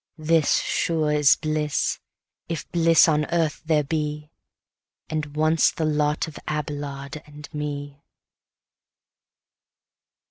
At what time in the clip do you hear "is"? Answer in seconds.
1.11-1.35